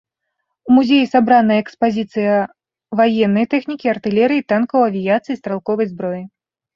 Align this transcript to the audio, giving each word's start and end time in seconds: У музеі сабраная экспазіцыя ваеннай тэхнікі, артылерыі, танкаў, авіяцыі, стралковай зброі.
У 0.67 0.75
музеі 0.75 1.09
сабраная 1.15 1.57
экспазіцыя 1.63 2.37
ваеннай 3.01 3.45
тэхнікі, 3.53 3.91
артылерыі, 3.93 4.43
танкаў, 4.55 4.87
авіяцыі, 4.89 5.39
стралковай 5.41 5.91
зброі. 5.91 6.23